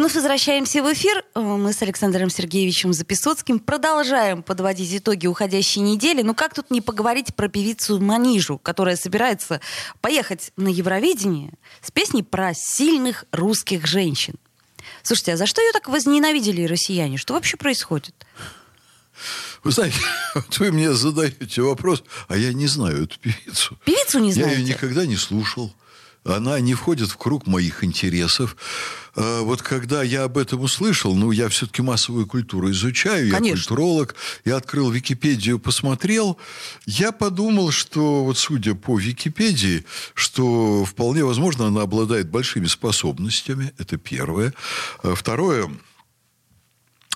Вновь 0.00 0.14
возвращаемся 0.14 0.82
в 0.82 0.90
эфир. 0.94 1.22
Э, 1.34 1.40
Мы 1.40 1.74
с 1.74 1.82
Александром 1.82 2.30
Сергеевичем 2.30 2.94
Записоцким 2.94 3.58
продолжаем 3.58 4.42
подводить 4.42 4.96
итоги 4.96 5.26
уходящей 5.26 5.82
недели. 5.82 6.22
Ну 6.22 6.34
как 6.34 6.54
тут 6.54 6.70
не 6.70 6.80
поговорить 6.80 7.34
про 7.34 7.48
певицу 7.48 8.00
Манижу, 8.00 8.56
которая 8.56 8.96
собирается 8.96 9.60
поехать 10.00 10.52
на 10.56 10.68
Евровидение 10.68 11.52
с 11.82 11.90
песней 11.90 12.22
про 12.22 12.54
сильных 12.54 13.26
русских 13.30 13.86
женщин. 13.86 14.36
Слушайте, 15.02 15.34
а 15.34 15.36
за 15.36 15.44
что 15.44 15.60
ее 15.60 15.72
так 15.72 15.86
возненавидели 15.86 16.64
россияне? 16.64 17.18
Что 17.18 17.34
вообще 17.34 17.58
происходит? 17.58 18.14
Вы 19.62 19.70
знаете, 19.70 19.98
вот 20.34 20.58
вы 20.60 20.72
мне 20.72 20.94
задаете 20.94 21.60
вопрос, 21.60 22.04
а 22.26 22.38
я 22.38 22.54
не 22.54 22.68
знаю 22.68 23.04
эту 23.04 23.18
певицу. 23.18 23.76
Певицу 23.84 24.18
не 24.20 24.28
Я 24.28 24.34
знаете? 24.34 24.60
ее 24.62 24.64
никогда 24.66 25.04
не 25.04 25.16
слушал. 25.16 25.74
Она 26.24 26.60
не 26.60 26.74
входит 26.74 27.10
в 27.10 27.16
круг 27.16 27.46
моих 27.46 27.82
интересов. 27.82 28.56
А 29.16 29.42
Вот 29.42 29.62
когда 29.62 30.02
я 30.02 30.24
об 30.24 30.36
этом 30.38 30.60
услышал, 30.60 31.14
ну, 31.14 31.30
я 31.30 31.48
все-таки 31.48 31.82
массовую 31.82 32.26
культуру 32.26 32.70
изучаю, 32.70 33.28
я 33.28 33.34
Конечно. 33.34 33.56
культуролог, 33.56 34.14
я 34.44 34.56
открыл 34.56 34.90
Википедию, 34.90 35.58
посмотрел, 35.58 36.36
я 36.86 37.10
подумал, 37.10 37.70
что 37.70 38.24
вот 38.24 38.38
судя 38.38 38.74
по 38.74 38.98
Википедии, 38.98 39.84
что 40.14 40.84
вполне 40.84 41.24
возможно 41.24 41.66
она 41.66 41.82
обладает 41.82 42.28
большими 42.28 42.66
способностями, 42.66 43.72
это 43.78 43.96
первое. 43.96 44.52
А 45.02 45.14
Второе, 45.14 45.70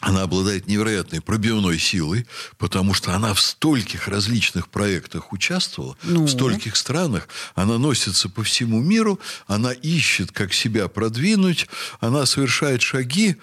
она 0.06 0.22
обладает 0.22 0.66
невероятной 0.66 1.20
пробивной 1.20 1.78
силой, 1.78 2.26
потому 2.58 2.94
что 2.94 3.14
она 3.14 3.32
в 3.34 3.40
стольких 3.40 4.08
различных 4.08 4.68
проектах 4.68 5.32
участвовала, 5.32 5.96
Ну? 6.02 6.24
в 6.24 6.30
стольких 6.30 6.76
странах. 6.76 7.28
Она 7.54 7.78
носится 7.78 8.28
по 8.28 8.42
всему 8.42 8.80
миру, 8.80 9.18
она 9.46 9.72
ищет, 9.72 10.30
как 10.32 10.52
себя 10.52 10.88
продвинуть, 10.88 11.68
она 12.00 12.26
совершает 12.26 12.82
шаги. 12.82 13.36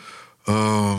э, 0.47 0.97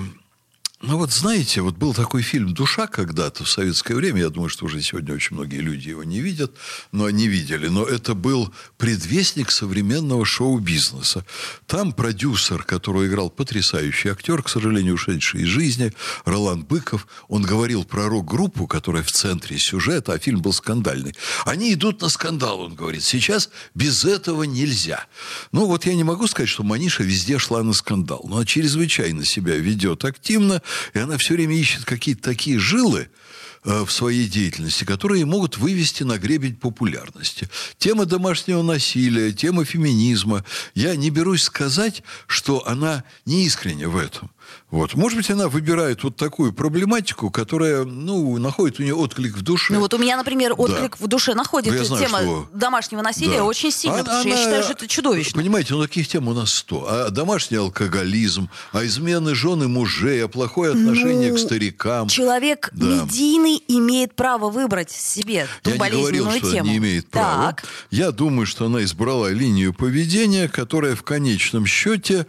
ну 0.82 0.98
вот 0.98 1.12
знаете, 1.12 1.60
вот 1.60 1.76
был 1.76 1.94
такой 1.94 2.22
фильм 2.22 2.54
«Душа» 2.54 2.88
когда-то 2.88 3.44
в 3.44 3.48
советское 3.48 3.94
время. 3.94 4.22
Я 4.22 4.30
думаю, 4.30 4.48
что 4.48 4.64
уже 4.64 4.82
сегодня 4.82 5.14
очень 5.14 5.36
многие 5.36 5.60
люди 5.60 5.90
его 5.90 6.02
не 6.02 6.18
видят, 6.18 6.56
но 6.90 7.08
не 7.08 7.28
видели. 7.28 7.68
Но 7.68 7.84
это 7.84 8.14
был 8.14 8.52
предвестник 8.78 9.52
современного 9.52 10.24
шоу-бизнеса. 10.24 11.24
Там 11.68 11.92
продюсер, 11.92 12.64
которого 12.64 13.06
играл 13.06 13.30
потрясающий 13.30 14.08
актер, 14.08 14.42
к 14.42 14.48
сожалению, 14.48 14.94
ушедший 14.94 15.42
из 15.42 15.46
жизни, 15.46 15.92
Ролан 16.24 16.64
Быков, 16.64 17.06
он 17.28 17.42
говорил 17.42 17.84
про 17.84 18.08
рок-группу, 18.08 18.66
которая 18.66 19.04
в 19.04 19.12
центре 19.12 19.58
сюжета, 19.58 20.14
а 20.14 20.18
фильм 20.18 20.42
был 20.42 20.52
скандальный. 20.52 21.14
Они 21.44 21.72
идут 21.74 22.00
на 22.00 22.08
скандал, 22.08 22.60
он 22.60 22.74
говорит. 22.74 23.04
Сейчас 23.04 23.50
без 23.76 24.04
этого 24.04 24.42
нельзя. 24.42 25.06
Ну 25.52 25.66
вот 25.66 25.86
я 25.86 25.94
не 25.94 26.02
могу 26.02 26.26
сказать, 26.26 26.48
что 26.48 26.64
Маниша 26.64 27.04
везде 27.04 27.38
шла 27.38 27.62
на 27.62 27.72
скандал, 27.72 28.22
но 28.28 28.38
она 28.38 28.44
чрезвычайно 28.44 29.24
себя 29.24 29.56
ведет 29.56 30.04
активно, 30.04 30.60
и 30.94 30.98
она 30.98 31.18
все 31.18 31.34
время 31.34 31.56
ищет 31.56 31.84
какие-то 31.84 32.22
такие 32.22 32.58
жилы, 32.58 33.08
э, 33.64 33.84
в 33.84 33.90
своей 33.90 34.28
деятельности, 34.28 34.84
которые 34.84 35.24
могут 35.24 35.56
вывести 35.56 36.02
на 36.02 36.18
гребень 36.18 36.56
популярности. 36.56 37.48
Тема 37.78 38.06
домашнего 38.06 38.62
насилия, 38.62 39.32
тема 39.32 39.64
феминизма. 39.64 40.44
Я 40.74 40.96
не 40.96 41.10
берусь 41.10 41.44
сказать, 41.44 42.02
что 42.26 42.66
она 42.66 43.04
не 43.24 43.44
искренне 43.44 43.88
в 43.88 43.96
этом. 43.96 44.30
Вот. 44.70 44.94
Может 44.94 45.18
быть, 45.18 45.30
она 45.30 45.48
выбирает 45.48 46.02
вот 46.02 46.16
такую 46.16 46.52
проблематику, 46.52 47.30
которая, 47.30 47.84
ну, 47.84 48.38
находит 48.38 48.80
у 48.80 48.82
нее 48.82 48.94
отклик 48.94 49.36
в 49.36 49.42
душе. 49.42 49.72
Ну 49.74 49.80
вот 49.80 49.92
у 49.92 49.98
меня, 49.98 50.16
например, 50.16 50.54
отклик 50.56 50.98
в 50.98 51.06
душе 51.08 51.34
находит 51.34 51.72
Ну, 51.72 51.78
я 51.78 51.84
знаю, 51.84 52.06
тема 52.06 52.18
что- 52.20 52.48
домашнего 52.54 53.02
насилия 53.02 53.38
Да. 53.38 53.44
очень 53.44 53.70
сильно, 53.70 53.96
Она- 53.96 54.04
потому 54.04 54.20
что 54.20 54.28
я 54.30 54.34
она- 54.34 54.44
считаю, 54.44 54.62
что 54.62 54.72
это 54.72 54.86
чудовищно. 54.88 55.40
Понимаете, 55.40 55.74
ну 55.74 55.82
таких 55.82 56.08
тем 56.08 56.26
у 56.28 56.32
нас 56.34 56.52
сто. 56.52 56.86
А 56.88 57.10
домашний 57.10 57.58
алкоголизм, 57.58 58.48
а 58.72 58.84
измены 58.86 59.34
жены 59.34 59.68
мужей, 59.68 60.24
а 60.24 60.28
плохое 60.28 60.72
отношение 60.72 61.30
Ну, 61.32 61.36
к 61.36 61.40
старикам. 61.40 62.08
Человек 62.08 62.70
Да. 62.72 62.86
медийный 62.86 63.62
имеет 63.68 64.14
право 64.14 64.48
выбрать 64.50 64.90
себе 64.90 65.46
ту 65.62 65.70
Я 65.70 65.74
не 65.74 65.78
болезненную 65.80 66.24
говорил, 66.24 66.38
что 66.40 66.50
тему. 66.52 66.70
не 66.70 66.76
имеет 66.78 67.08
права. 67.10 67.46
Так. 67.52 67.64
Я 67.90 68.10
думаю, 68.10 68.46
что 68.46 68.66
она 68.66 68.82
избрала 68.84 69.28
линию 69.30 69.74
поведения, 69.74 70.48
которая 70.48 70.96
в 70.96 71.02
конечном 71.02 71.66
счете 71.66 72.26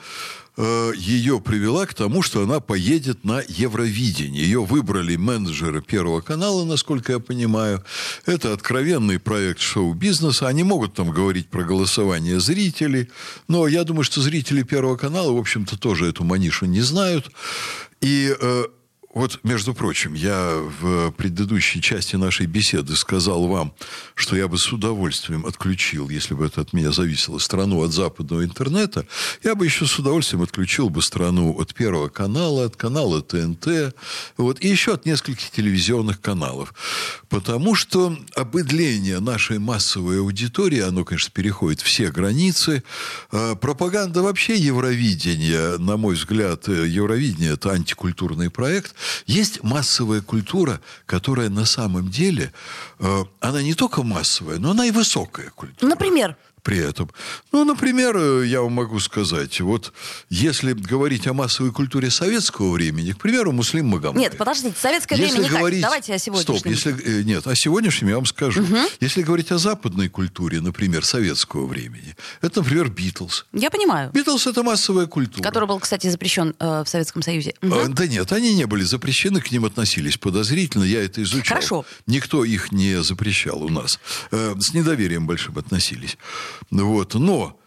ее 0.56 1.40
привела 1.40 1.86
к 1.88 1.94
тому, 1.96 2.22
что 2.22 2.44
она 2.44 2.60
поедет 2.60 3.24
на 3.24 3.42
Евровидение. 3.48 4.44
Ее 4.44 4.64
выбрали 4.64 5.16
менеджеры 5.16 5.82
Первого 5.82 6.22
канала, 6.22 6.64
насколько 6.64 7.14
я 7.14 7.20
понимаю. 7.20 7.84
Это 8.26 8.54
откровенный 8.54 9.20
проект 9.20 9.60
шоу-бизнеса. 9.60 10.48
Они 10.48 10.64
могут 10.64 10.94
там 10.94 11.10
говорить 11.10 11.50
про 11.50 11.64
голосование 11.64 12.40
зрителей. 12.40 13.10
Но 13.48 13.68
я 13.68 13.84
думаю, 13.84 14.04
что 14.04 14.22
зрители 14.22 14.62
Первого 14.62 14.96
канала, 14.96 15.32
в 15.32 15.38
общем-то, 15.38 15.78
тоже 15.80 16.08
эту 16.08 16.24
манишу 16.24 16.66
не 16.66 16.82
знают. 16.82 17.32
И 18.02 18.36
э, 18.40 18.66
вот, 19.14 19.40
между 19.44 19.76
прочим, 19.76 20.16
я 20.16 20.58
в 20.82 21.12
предыдущей 21.12 21.82
части 21.82 22.16
нашей 22.16 22.48
беседы 22.48 22.96
сказал 22.96 23.48
вам, 23.48 23.74
что 24.16 24.36
я 24.36 24.48
бы 24.48 24.58
с 24.58 24.74
удовольствием 24.74 25.46
отключил, 25.46 26.10
если 26.10 26.34
бы 26.34 26.48
это 26.48 26.62
от 26.62 26.74
меня 26.74 26.92
зависело, 26.92 27.38
страну 27.38 27.84
от 27.84 27.92
западного 27.92 28.44
интернета, 28.44 29.06
я 29.44 29.54
бы 29.54 29.66
еще 29.66 29.86
с 29.86 30.00
удовольствием 30.00 30.42
отключил 30.42 30.90
бы 30.90 31.04
страну 31.04 31.56
от 31.60 31.76
Первого 31.76 32.10
канала, 32.10 32.66
от 32.66 32.76
канала 32.76 33.22
ТНТ, 33.22 33.96
вот, 34.38 34.60
и 34.62 34.68
еще 34.68 34.94
от 34.94 35.06
нескольких 35.06 35.52
телевизионных 35.52 36.20
каналов. 36.20 36.74
Потому 37.30 37.76
что 37.76 38.18
обыдление 38.36 39.20
нашей 39.20 39.60
массовой 39.60 40.20
аудитории, 40.22 40.80
оно, 40.80 41.06
конечно, 41.06 41.32
переходит 41.32 41.82
все 41.82 42.10
границы. 42.10 42.84
А 43.32 43.54
Пропаганда 43.56 44.24
вообще 44.24 44.56
Евровидения, 44.56 45.78
на 45.78 45.98
мой 45.98 46.16
взгляд, 46.16 46.68
э, 46.68 46.88
Евровидение– 46.88 47.54
это 47.54 47.72
антикультурный 47.72 48.50
проект. 48.50 48.96
Есть 49.26 49.64
массовая 49.64 50.22
культура, 50.22 50.82
которая 51.06 51.50
на 51.50 51.66
самом 51.66 52.10
деле, 52.10 52.54
э, 53.00 53.24
она 53.40 53.62
не 53.62 53.74
только 53.74 54.04
массовая, 54.04 54.60
но 54.60 54.72
она 54.72 54.86
и 54.86 54.92
высокая 54.92 55.50
культура. 55.50 55.90
Например, 55.90 56.36
при 56.64 56.78
этом. 56.78 57.10
Ну, 57.52 57.66
например, 57.66 58.16
э, 58.18 58.46
я 58.48 58.62
вам 58.62 58.72
могу 58.74 59.00
сказать, 59.00 59.60
вот 59.62 59.94
если 60.30 60.74
говорить 60.74 61.28
о 61.28 61.34
массовой 61.34 61.72
культуре 61.72 62.10
советского 62.10 62.72
времени, 62.72 63.12
к 63.12 63.18
примеру, 63.20 63.52
Муслим 63.52 63.88
Магомаев. 63.88 64.18
нет, 64.18 64.38
подождите, 64.38 64.76
советское 64.80 65.16
время 65.16 65.38
не 65.40 65.50
катит. 65.50 65.82
Давайте 65.82 66.14
о 66.14 66.18
сегодняшнем. 66.18 66.58
Стоп, 66.58 66.66
если, 66.72 67.20
э, 67.20 67.24
нет, 67.24 67.46
о 67.46 67.56
сегодняшнем 67.56 68.08
я 68.10 68.16
вам 68.16 68.26
скажу. 68.26 68.66
Если 69.02 69.22
говорить 69.22 69.52
о 69.52 69.58
западной 69.58 70.08
культуре, 70.10 70.62
например, 70.62 71.06
советского 71.06 71.66
времени, 71.68 72.16
это, 72.42 72.62
например, 72.62 72.90
Битлз. 72.90 73.46
Я 73.54 73.70
понимаю. 73.70 74.10
Битлз– 74.14 74.48
это 74.48 74.64
массовая 74.64 75.06
культура. 75.06 75.44
Который 75.44 75.68
был, 75.68 75.80
кстати, 75.80 76.08
запрещен 76.10 76.56
э, 76.60 76.84
в 76.84 76.88
Советском 76.88 77.22
Союзе. 77.22 77.54
А, 77.62 77.66
Мгм. 77.66 77.94
Да 77.94 78.08
нет, 78.08 78.32
они 78.32 78.56
не 78.56 78.66
были 78.66 78.84
запрещены, 78.84 79.42
к 79.42 79.52
ним 79.52 79.66
относились 79.66 80.18
подозрительно, 80.18 80.84
я 80.86 81.04
это 81.04 81.22
изучал. 81.24 81.58
Хорошо. 81.58 81.86
Никто 82.08 82.46
их 82.46 82.72
не 82.72 83.04
запрещал 83.04 83.62
у 83.64 83.70
нас. 83.70 84.00
Э, 84.32 84.56
С 84.60 84.74
недоверием 84.74 85.28
большим 85.28 85.58
относились. 85.58 86.18
Вот. 86.72 87.14
Но 87.16 87.60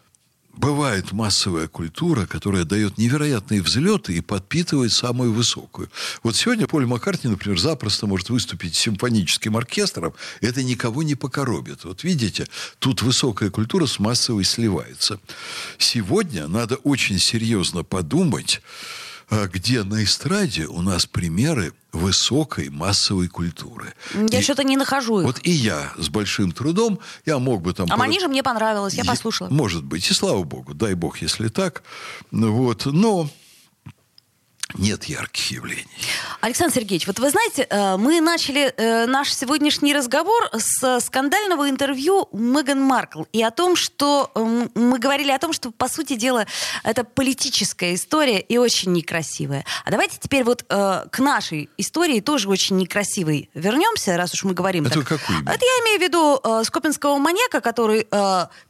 бывает 0.57 1.11
массовая 1.11 1.67
культура, 1.67 2.25
которая 2.25 2.63
дает 2.63 2.97
невероятные 2.97 3.61
взлеты 3.61 4.17
и 4.17 4.21
подпитывает 4.21 4.91
самую 4.91 5.31
высокую. 5.31 5.89
Вот 6.23 6.35
сегодня 6.35 6.67
Поль 6.67 6.85
Маккартни, 6.85 7.29
например, 7.29 7.59
запросто 7.59 8.07
может 8.07 8.29
выступить 8.29 8.75
с 8.75 8.79
симфоническим 8.79 9.55
оркестром. 9.55 10.13
Это 10.41 10.63
никого 10.63 11.03
не 11.03 11.15
покоробит. 11.15 11.83
Вот 11.85 12.03
видите, 12.03 12.47
тут 12.79 13.01
высокая 13.01 13.49
культура 13.49 13.85
с 13.85 13.99
массовой 13.99 14.43
сливается. 14.43 15.19
Сегодня 15.77 16.47
надо 16.47 16.75
очень 16.77 17.19
серьезно 17.19 17.83
подумать, 17.83 18.61
где 19.29 19.83
на 19.83 20.03
эстраде 20.03 20.65
у 20.67 20.81
нас 20.81 21.05
примеры 21.05 21.73
высокой 21.91 22.69
массовой 22.69 23.27
культуры. 23.27 23.93
Я 24.29 24.41
что-то 24.41 24.63
не 24.63 24.77
нахожу 24.77 25.19
их. 25.19 25.25
Вот 25.25 25.39
и 25.43 25.51
я 25.51 25.93
с 25.97 26.09
большим 26.09 26.51
трудом, 26.51 26.99
я 27.25 27.39
мог 27.39 27.61
бы 27.61 27.73
там... 27.73 27.85
а 27.87 27.89
пора- 27.89 27.97
Манижа 27.99 28.27
мне 28.27 28.43
понравилась, 28.43 28.93
я 28.93 29.03
Е- 29.03 29.07
послушала. 29.09 29.49
Может 29.49 29.83
быть, 29.83 30.09
и 30.09 30.13
слава 30.13 30.43
богу, 30.43 30.73
дай 30.73 30.93
бог, 30.93 31.17
если 31.21 31.47
так. 31.49 31.83
Ну 32.31 32.53
Вот. 32.53 32.85
Но 32.85 33.29
нет 34.73 35.05
ярких 35.05 35.51
явлений. 35.51 35.87
Александр 36.41 36.75
Сергеевич, 36.75 37.07
вот 37.07 37.19
вы 37.19 37.29
знаете, 37.29 37.65
э, 37.69 37.97
мы 37.97 38.19
начали 38.19 38.73
э, 38.75 39.05
наш 39.05 39.33
сегодняшний 39.33 39.93
разговор 39.93 40.49
с 40.53 40.99
скандального 40.99 41.69
интервью 41.69 42.27
Меган 42.33 42.81
Маркл 42.81 43.23
и 43.31 43.41
о 43.41 43.51
том, 43.51 43.75
что 43.77 44.29
э, 44.35 44.67
мы 44.75 44.99
говорили 44.99 45.31
о 45.31 45.39
том, 45.39 45.53
что, 45.53 45.71
по 45.71 45.87
сути 45.87 46.15
дела, 46.15 46.45
это 46.83 47.05
политическая 47.05 47.95
история 47.95 48.39
и 48.39 48.57
очень 48.57 48.91
некрасивая. 48.91 49.63
А 49.85 49.91
давайте 49.91 50.17
теперь 50.19 50.43
вот 50.43 50.63
к 50.67 51.19
нашей 51.19 51.69
истории 51.77 52.19
тоже 52.19 52.49
очень 52.49 52.77
некрасивой 52.77 53.49
вернемся, 53.53 54.17
раз 54.17 54.33
уж 54.33 54.43
мы 54.43 54.53
говорим 54.53 54.85
это 54.85 54.99
так. 54.99 55.07
какую? 55.07 55.39
Это 55.41 55.65
я 55.65 55.83
имею 55.83 55.99
в 55.99 56.01
виду 56.01 56.63
Скопинского 56.65 57.17
маньяка, 57.17 57.61
который 57.61 58.07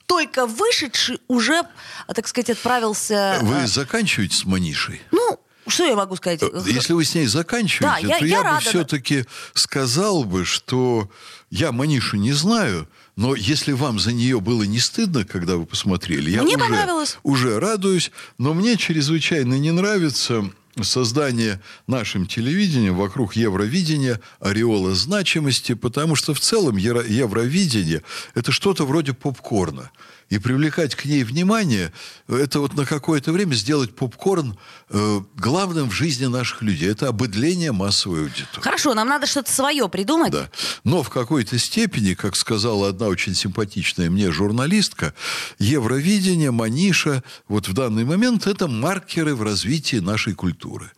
только 0.06 0.46
вышедший 0.46 1.20
уже, 1.28 1.64
так 2.08 2.28
сказать, 2.28 2.52
отправился... 2.52 3.40
Вы 3.42 3.68
заканчиваете 3.68 4.36
с 4.36 4.46
Манишей? 4.46 5.02
Ну, 5.12 5.40
что 5.69 5.86
я 5.86 5.96
могу 5.96 6.16
сказать? 6.16 6.42
Э, 6.44 6.50
если 6.66 6.94
вы 6.94 7.06
с 7.06 7.16
ней 7.16 7.25
заканчиваете, 7.25 8.08
да, 8.08 8.18
то 8.19 8.25
я, 8.25 8.38
я, 8.38 8.44
я 8.44 8.54
бы 8.56 8.60
все-таки 8.62 9.25
сказал 9.54 10.24
бы, 10.24 10.46
что 10.46 11.10
я 11.50 11.72
Манишу 11.72 12.18
не 12.18 12.34
знаю, 12.34 12.88
но 13.16 13.36
если 13.36 13.72
вам 13.72 14.00
за 14.00 14.14
нее 14.14 14.40
было 14.40 14.64
не 14.64 14.80
стыдно, 14.80 15.25
когда 15.25 15.58
вы 15.58 15.66
посмотрели, 15.66 16.30
я 16.30 16.44
мне 16.44 16.56
уже, 16.56 17.06
уже 17.24 17.60
радуюсь, 17.60 18.12
но 18.38 18.54
мне 18.54 18.78
чрезвычайно 18.78 19.56
не 19.56 19.72
нравится 19.72 20.50
создание 20.84 21.62
нашим 21.88 22.28
телевидением 22.28 22.96
вокруг 22.96 23.36
Евровидения 23.36 24.20
ореола 24.40 24.96
значимости, 24.96 25.74
потому 25.74 26.16
что 26.16 26.34
в 26.34 26.40
целом 26.40 26.78
Евровидение– 26.78 28.04
это 28.36 28.52
что-то 28.52 28.86
вроде 28.86 29.14
попкорна 29.14 29.92
и 30.30 30.40
привлекать 30.40 30.96
к 30.96 31.06
ней 31.06 31.24
внимание, 31.24 31.94
это 32.28 32.60
вот 32.60 32.74
на 32.76 32.86
какое-то 32.86 33.32
время 33.32 33.54
сделать 33.54 33.96
попкорн 33.96 34.58
э, 34.90 35.22
главным 35.38 35.90
в 35.90 35.94
жизни 35.94 36.26
наших 36.26 36.62
людей. 36.62 36.90
Это 36.90 37.08
обыдление 37.08 37.72
массовой 37.72 38.24
аудитории. 38.24 38.62
Хорошо, 38.62 38.94
нам 38.94 39.08
надо 39.08 39.26
что-то 39.26 39.52
свое 39.52 39.88
придумать. 39.88 40.32
Да. 40.32 40.50
Но 40.84 41.02
в 41.02 41.10
какой-то 41.10 41.58
степени, 41.58 42.14
как 42.14 42.36
сказала 42.36 42.90
одна 42.90 43.08
очень 43.08 43.36
симпатичная 43.36 44.10
мне 44.10 44.32
журналистка, 44.32 45.14
Евровидение, 45.60 46.52
Маниша, 46.52 47.24
вот 47.48 47.70
в 47.70 47.74
данный 47.74 48.04
момент 48.04 48.48
это 48.48 48.68
маркеры 48.68 49.34
в 49.34 49.44
развитии 49.44 49.98
нашей 49.98 50.34
культуры. 50.34 50.67
strutture. 50.68 50.97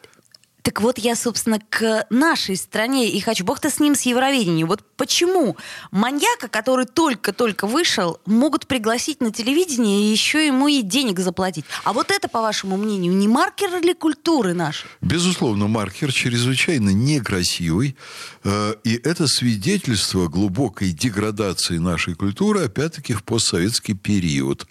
Так 0.62 0.82
вот 0.82 0.98
я, 1.00 1.16
собственно, 1.16 1.60
к 1.70 2.06
нашей 2.10 2.56
стране 2.56 3.10
и 3.10 3.20
хочу. 3.20 3.44
Бог-то 3.44 3.70
с 3.70 3.80
ним, 3.80 3.96
с 3.96 4.02
Евровидением. 4.02 4.68
Вот 4.68 4.84
почему 4.98 5.58
маньяка, 5.92 6.48
который 6.48 6.86
только-только 6.86 7.66
вышел, 7.66 8.20
могут 8.26 8.68
пригласить 8.68 9.22
на 9.22 9.32
телевидение 9.32 10.04
и 10.04 10.12
еще 10.12 10.46
ему 10.46 10.68
и 10.68 10.82
денег 10.82 11.20
заплатить? 11.20 11.66
А 11.84 11.94
вот 11.94 12.12
это, 12.12 12.28
по 12.28 12.42
вашему 12.42 12.78
мнению, 12.78 13.14
не 13.14 13.28
маркер 13.28 13.82
ли 13.82 13.94
культуры 13.94 14.54
нашей? 14.54 14.88
Безусловно, 15.02 15.68
маркер 15.68 16.12
чрезвычайно 16.12 16.90
некрасивый. 16.90 17.96
Э, 18.44 18.76
и 18.84 18.96
это 18.96 19.28
свидетельство 19.28 20.28
глубокой 20.28 20.92
деградации 20.92 21.78
нашей 21.78 22.16
культуры, 22.16 22.66
опять-таки, 22.66 23.14
в 23.14 23.24
постсоветский 23.24 23.96
период. 23.96 24.68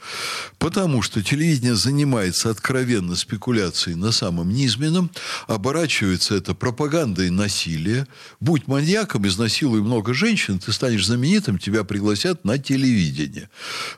Потому 0.58 1.02
что 1.02 1.23
телевидение 1.23 1.75
занимается 1.75 2.50
откровенно 2.50 3.17
спекуляцией 3.17 3.96
на 3.96 4.12
самом 4.12 4.50
низменном, 4.50 5.11
оборачивается 5.46 5.88
это 5.88 6.55
пропагандой 6.55 7.31
насилия. 7.31 8.06
Будь 8.40 8.67
маньяком, 8.67 9.26
изнасилуй 9.26 9.81
много 9.81 10.12
женщин, 10.12 10.58
ты 10.58 10.73
станешь 10.73 11.06
знаменитым, 11.06 11.58
тебя 11.58 11.82
пригласят 11.82 12.44
на 12.44 12.58
телевидение. 12.58 13.49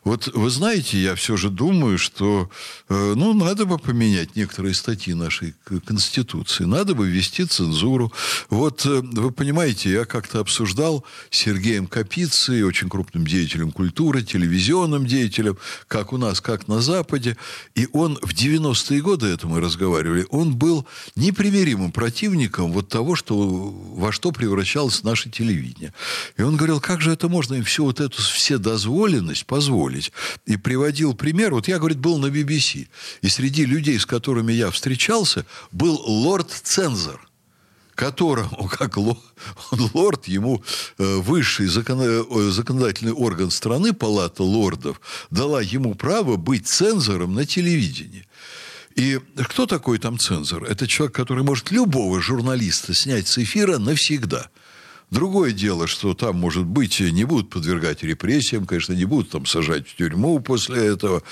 Вот 0.04 0.28
вы 0.28 0.50
знаете, 0.50 1.02
я 1.02 1.14
все 1.16 1.37
же 1.37 1.50
думаю, 1.50 1.98
что 1.98 2.48
э, 2.88 3.14
ну, 3.16 3.32
надо 3.32 3.66
бы 3.66 3.76
поменять 3.78 4.37
некоторые 4.37 4.75
статьи 4.75 5.14
нашей 5.14 5.54
Конституции, 5.84 6.64
надо 6.64 6.94
бы 6.94 7.08
ввести 7.08 7.44
цензуру. 7.44 8.12
Вот 8.50 8.87
э, 8.87 9.00
вы 9.02 9.32
понимаете, 9.32 9.90
я 9.90 10.04
как-то 10.04 10.38
обсуждал 10.38 11.04
с 11.31 11.38
Сергеем 11.38 11.88
Капицей, 11.88 12.62
очень 12.62 12.88
крупным 12.88 13.26
деятелем 13.26 13.72
культуры, 13.72 14.22
телевизионным 14.22 15.06
деятелем, 15.06 15.58
как 15.88 16.12
у 16.12 16.19
нас, 16.19 16.40
как 16.40 16.69
на 16.69 16.81
Западе. 16.81 17.37
И 17.75 17.88
он 17.92 18.16
в 18.22 18.32
90-е 18.32 19.00
годы, 19.00 19.26
это 19.26 19.48
мы 19.48 19.60
разговаривали, 19.60 20.26
он 20.31 20.54
был 20.54 20.87
непримиримым 21.16 21.69
противником 21.93 22.72
вот 22.72 22.88
того, 22.88 23.17
что, 23.17 23.37
во 23.37 24.12
что 24.12 24.32
превращалось 24.32 25.02
наше 25.02 25.31
телевидение. 25.31 25.93
И 26.37 26.43
он 26.43 26.56
говорил, 26.56 26.81
как 26.81 27.00
же 27.00 27.12
это 27.12 27.28
можно 27.28 27.55
им 27.55 27.64
всю 27.64 27.84
вот 27.84 28.00
эту 28.00 28.20
вседозволенность 28.22 29.46
позволить? 29.46 30.12
И 30.46 30.56
приводил 30.56 31.14
пример. 31.14 31.55
Вот 31.55 31.69
я, 31.69 31.78
говорит, 31.78 31.99
был 31.99 32.19
на 32.19 32.26
BBC. 32.26 32.88
И 33.22 33.28
среди 33.28 33.64
людей, 33.64 33.99
с 33.99 34.06
которыми 34.06 34.52
я 34.52 34.70
встречался, 34.70 35.46
был 35.72 35.96
лорд-цензор 36.06 37.20
которому, 38.00 38.66
как 38.78 38.96
лорд, 38.96 40.26
ему 40.26 40.62
э, 40.96 41.16
высший 41.16 41.66
законодательный 41.66 43.12
орган 43.12 43.50
страны, 43.50 43.93
палата 43.93 44.43
лордов, 44.43 45.02
дала 45.31 45.61
ему 45.61 45.94
право 45.94 46.37
быть 46.37 46.66
цензором 46.66 47.34
на 47.34 47.44
телевидении. 47.44 48.26
И 49.00 49.19
кто 49.49 49.64
такой 49.64 49.99
там 49.99 50.19
цензор? 50.19 50.64
Это 50.64 50.87
человек, 50.87 51.14
который 51.14 51.43
может 51.43 51.70
любого 51.70 52.20
журналиста 52.20 52.93
снять 52.93 53.29
с 53.29 53.38
эфира 53.38 53.79
навсегда– 53.79 54.50
Другое 55.11 55.51
дело, 55.53 55.87
что 55.89 56.15
там, 56.15 56.37
может 56.37 56.65
быть, 56.65 57.01
не 57.01 57.25
будут 57.25 57.51
подвергать 57.51 58.05
репрессиям, 58.05 58.65
конечно, 58.65 58.93
не 58.93 59.05
будут 59.05 59.31
там 59.31 59.45
сажать 59.45 59.89
в 59.89 59.97
тюрьму 59.97 60.39
после 60.41 60.87
этого. 60.87 61.23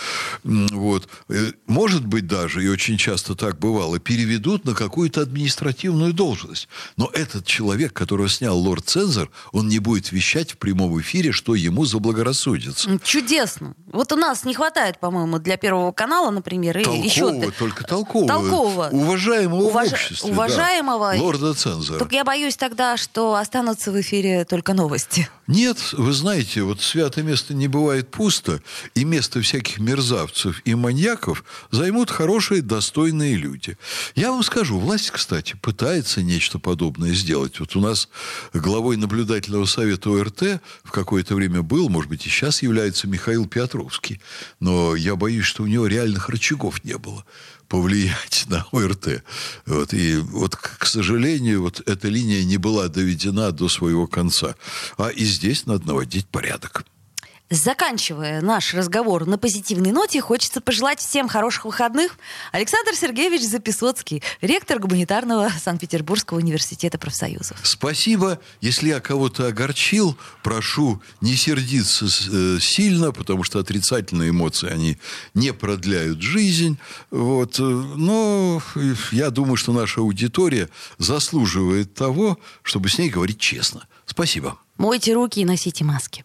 Вот. 0.43 1.09
Э, 1.29 1.53
может 1.67 2.05
быть, 2.05 2.27
даже, 2.27 2.65
и 2.65 2.69
очень 2.69 2.99
часто 2.99 3.37
так 3.37 3.59
бывало, 3.59 4.01
переведут 4.01 4.65
на 4.65 4.75
какую-то 4.75 5.21
административную 5.21 6.13
должность. 6.13 6.69
Но 6.97 7.09
этот 7.13 7.47
человек, 7.47 7.93
которого 7.93 8.29
снял 8.29 8.59
лорд-цензор, 8.59 9.31
он 9.53 9.69
не 9.69 9.79
будет 9.79 10.11
вещать 10.11 10.53
в 10.53 10.59
прямом 10.59 11.01
эфире, 11.01 11.31
что 11.31 11.55
ему 11.55 11.85
заблагорассудится. 11.85 12.99
Чудесно. 13.05 13.75
Вот 13.93 14.11
у 14.13 14.17
нас 14.17 14.45
не 14.45 14.55
хватает, 14.55 14.99
по-моему, 14.99 15.39
для 15.39 15.57
Первого 15.57 15.93
канала, 15.93 16.31
например, 16.31 16.75
толкового, 16.75 17.03
и 17.03 17.07
еще... 17.07 17.51
только 17.59 17.85
толкового. 17.85 18.29
Толкового. 18.29 18.89
Уважаемого 18.91 19.63
Уваж... 19.63 19.91
в 19.91 19.93
обществе. 19.93 20.33
Уважаемого. 20.33 21.13
Да. 21.13 21.23
Лорда-цензора. 21.23 21.99
Только 22.01 22.17
я 22.17 22.25
боюсь 22.25 22.57
тогда, 22.57 22.97
что 22.97 23.35
останутся 23.35 23.68
останутся 23.69 23.93
в 23.93 24.01
эфире 24.01 24.45
только 24.45 24.73
новости. 24.75 25.29
Нет, 25.47 25.79
вы 25.93 26.13
знаете, 26.13 26.63
вот 26.63 26.81
святое 26.81 27.25
место 27.25 27.55
не 27.55 27.69
бывает 27.69 28.11
пусто, 28.11 28.61
и 28.95 29.05
место 29.05 29.41
всяких 29.41 29.79
мерзавцев 29.79 30.63
и 30.65 30.75
маньяков 30.75 31.45
займут 31.71 32.11
хорошие, 32.11 32.63
достойные 32.63 33.37
люди. 33.37 33.77
Я 34.15 34.31
вам 34.31 34.43
скажу, 34.43 34.79
власть, 34.79 35.11
кстати, 35.11 35.57
пытается 35.61 36.23
нечто 36.23 36.59
подобное 36.59 37.15
сделать. 37.15 37.61
Вот 37.61 37.77
у 37.77 37.81
нас 37.81 38.09
главой 38.53 38.97
наблюдательного 38.97 39.67
совета 39.67 40.11
ОРТ 40.11 40.61
в 40.85 40.91
какое-то 40.91 41.35
время 41.35 41.63
был, 41.63 41.89
может 41.89 42.11
быть, 42.11 42.27
и 42.27 42.31
сейчас 42.31 42.63
является 42.63 43.07
Михаил 43.07 43.47
Петровский, 43.47 44.21
но 44.61 44.97
я 44.97 45.17
боюсь, 45.17 45.47
что 45.47 45.63
у 45.63 45.67
него 45.67 45.87
реальных 45.87 46.29
рычагов 46.29 46.85
не 46.85 46.97
было 46.97 47.25
повлиять 47.69 48.47
на 48.49 48.67
ОРТ. 48.73 49.23
Вот. 49.67 49.95
И 49.95 50.17
вот, 50.17 50.57
к 50.57 50.87
сожалению, 50.87 51.63
вот 51.63 51.83
эта 51.87 52.09
линия 52.09 52.45
не 52.45 52.57
была 52.57 52.89
доведена 52.89 53.53
до 53.53 53.69
своего 53.69 54.07
конца. 54.07 54.55
А 54.97 55.09
и 55.09 55.25
здесь 55.25 55.67
надо 55.67 55.87
наводить 55.87 56.27
порядок. 56.27 56.85
Заканчивая 57.51 58.43
наш 58.43 58.75
разговор 58.75 59.27
на 59.27 59.39
позитивной 59.39 59.91
ноте, 59.91 60.21
хочется 60.21 60.61
пожелать 60.61 61.01
всем 61.01 61.29
хороших 61.29 61.65
выходных. 61.65 62.19
Александр 62.53 62.95
Сергеевич 62.95 63.43
Записоцкий, 63.43 64.23
ректор 64.43 64.79
гуманитарного 64.79 65.51
Санкт-Петербургского 65.59 66.39
университета 66.39 66.99
профсоюзов. 66.99 67.59
Спасибо. 67.63 68.39
Если 68.61 68.89
я 68.89 69.01
кого-то 69.01 69.47
огорчил, 69.47 70.19
прошу 70.43 71.01
не 71.23 71.37
сердиться 71.37 72.05
э, 72.07 72.59
сильно, 72.61 73.13
потому 73.13 73.45
что 73.45 73.61
отрицательные 73.61 74.29
эмоции, 74.29 74.69
они 74.69 74.99
не 75.33 75.55
продляют 75.55 76.21
жизнь. 76.21 76.77
Вот. 77.11 77.59
Но 77.59 78.61
я 79.11 79.31
думаю, 79.31 79.57
что 79.57 79.73
наша 79.73 80.03
аудитория 80.03 80.69
заслуживает 80.99 81.95
того, 81.95 82.39
чтобы 82.63 82.91
с 82.91 82.99
ней 82.99 83.09
говорить 83.09 83.41
честно. 83.41 83.87
Спасибо. 84.05 84.59
Мойте 84.77 85.15
руки 85.15 85.41
и 85.41 85.45
носите 85.47 85.83
маски. 85.85 86.25